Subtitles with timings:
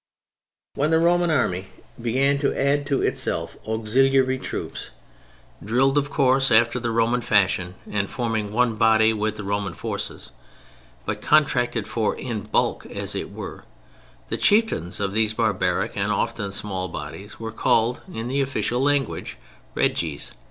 [0.73, 1.67] When the Roman Army
[2.01, 4.89] began to add to itself auxiliary troops
[5.63, 10.31] (drilled of course after the Roman fashion and forming one body with the Roman forces,
[11.05, 13.63] but contracted for "in bulk," as it were)
[14.29, 19.37] the chieftains of these barbaric and often small bodies were called in the official language,
[19.75, 20.31] Reges.